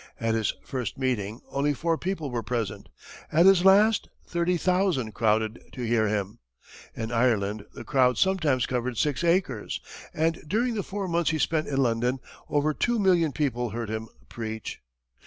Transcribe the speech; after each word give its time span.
At 0.19 0.33
his 0.33 0.55
first 0.65 0.97
meeting 0.97 1.41
only 1.51 1.75
four 1.75 1.95
people 1.95 2.31
were 2.31 2.41
present; 2.41 2.89
at 3.31 3.45
his 3.45 3.63
last, 3.63 4.09
thirty 4.25 4.57
thousand 4.57 5.11
crowded 5.11 5.61
to 5.73 5.83
hear 5.83 6.07
him. 6.07 6.39
In 6.95 7.11
Ireland, 7.11 7.67
the 7.75 7.83
crowds 7.83 8.19
sometimes 8.19 8.65
covered 8.65 8.97
six 8.97 9.23
acres, 9.23 9.79
and 10.11 10.41
during 10.47 10.73
the 10.73 10.81
four 10.81 11.07
months 11.07 11.29
he 11.29 11.37
spent 11.37 11.67
in 11.67 11.77
London, 11.77 12.17
over 12.49 12.73
two 12.73 12.97
million 12.97 13.31
people 13.31 13.69
heard 13.69 13.89
him 13.91 14.07
preach. 14.27 14.81